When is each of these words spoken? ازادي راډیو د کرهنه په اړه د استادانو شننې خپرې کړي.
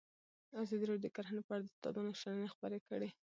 ازادي 0.61 0.85
راډیو 0.87 1.03
د 1.05 1.07
کرهنه 1.15 1.41
په 1.47 1.51
اړه 1.55 1.63
د 1.65 1.69
استادانو 1.71 2.19
شننې 2.21 2.47
خپرې 2.53 2.79
کړي. 2.87 3.09